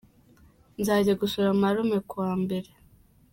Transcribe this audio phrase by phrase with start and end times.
[0.79, 2.69] Nzajya gusura marume ku wa mbere.